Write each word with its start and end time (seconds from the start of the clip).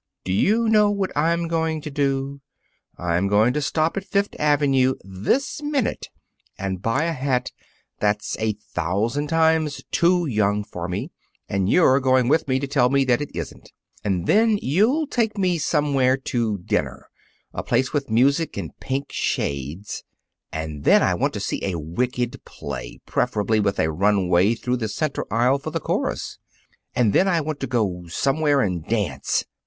Do 0.23 0.33
you 0.33 0.67
know 0.67 0.89
what 0.89 1.15
I'm 1.15 1.47
going 1.47 1.79
to 1.81 1.91
do? 1.91 2.41
I'm 2.97 3.27
going 3.27 3.53
to 3.53 3.61
stop 3.61 3.95
at 3.95 4.03
Fifth 4.03 4.35
Avenue 4.39 4.95
this 5.03 5.61
minute 5.61 6.09
and 6.57 6.81
buy 6.81 7.03
a 7.03 7.11
hat 7.13 7.51
that's 7.99 8.35
a 8.39 8.53
thousand 8.53 9.27
times 9.27 9.83
too 9.91 10.25
young 10.25 10.63
for 10.63 10.87
me, 10.87 11.11
and 11.47 11.69
you're 11.69 11.99
going 11.99 12.27
with 12.29 12.47
me 12.47 12.59
to 12.61 12.65
tell 12.65 12.89
me 12.89 13.05
that 13.05 13.21
it 13.21 13.29
isn't. 13.35 13.71
And 14.03 14.25
then 14.25 14.57
you'll 14.63 15.05
take 15.05 15.37
me 15.37 15.59
somewhere 15.59 16.17
to 16.17 16.57
dinner 16.57 17.11
a 17.53 17.61
place 17.61 17.93
with 17.93 18.09
music 18.09 18.57
and 18.57 18.71
pink 18.79 19.11
shades. 19.11 20.03
And 20.51 20.83
then 20.83 21.03
I 21.03 21.13
want 21.13 21.33
to 21.35 21.39
see 21.39 21.63
a 21.63 21.77
wicked 21.77 22.43
play, 22.43 22.97
preferably 23.05 23.59
with 23.59 23.77
a 23.77 23.91
runway 23.91 24.55
through 24.55 24.77
the 24.77 24.87
center 24.87 25.31
aisle 25.31 25.59
for 25.59 25.69
the 25.69 25.79
chorus. 25.79 26.39
And 26.95 27.13
then 27.13 27.27
I 27.27 27.39
want 27.41 27.59
to 27.59 27.67
go 27.67 28.07
somewhere 28.07 28.61
and 28.61 28.83
dance! 28.87 29.45